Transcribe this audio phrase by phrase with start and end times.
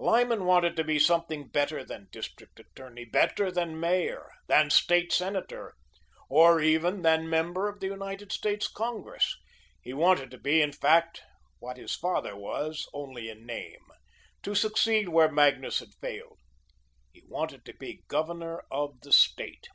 [0.00, 5.72] Lyman wanted to be something better than District Attorney, better than Mayor, than State Senator,
[6.28, 9.36] or even than member of the United States Congress.
[9.80, 11.22] He wanted to be, in fact,
[11.60, 13.84] what his father was only in name
[14.42, 16.40] to succeed where Magnus had failed.
[17.12, 19.68] He wanted to be governor of the State.